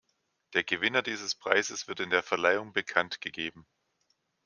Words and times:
Der 0.55 0.63
Gewinner 0.63 1.03
dieses 1.03 1.35
Preises 1.35 1.87
wird 1.87 1.99
in 1.99 2.09
der 2.09 2.23
Verleihung 2.23 2.73
bekanntgegeben. 2.73 3.67